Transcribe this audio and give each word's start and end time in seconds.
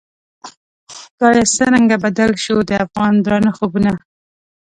خدایه 0.97 1.43
څرنګه 1.55 1.95
بدل 2.05 2.31
شوو، 2.43 2.67
د 2.69 2.71
افغان 2.85 3.13
درانه 3.25 3.51
خوبونه 3.57 3.91